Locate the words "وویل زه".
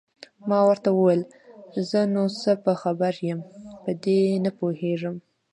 0.93-1.99